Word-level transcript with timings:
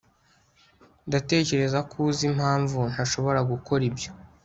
ndatekereza 1.07 1.79
ko 1.89 1.95
uzi 2.09 2.23
impamvu 2.31 2.79
ntashobora 2.91 3.39
gukora 3.51 3.81
ibyo 3.89 4.11